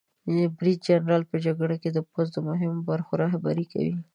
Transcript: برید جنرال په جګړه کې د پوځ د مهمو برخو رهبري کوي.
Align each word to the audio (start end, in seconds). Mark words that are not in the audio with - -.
برید 0.57 0.79
جنرال 0.87 1.23
په 1.31 1.37
جګړه 1.45 1.75
کې 1.81 1.89
د 1.93 1.99
پوځ 2.11 2.27
د 2.33 2.37
مهمو 2.47 2.81
برخو 2.89 3.11
رهبري 3.23 3.65
کوي. 3.73 3.95